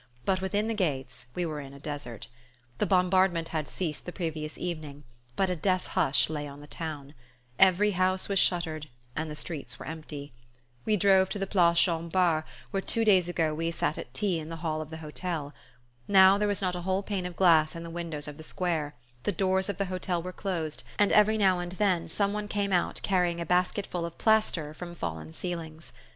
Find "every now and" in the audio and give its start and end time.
21.11-21.73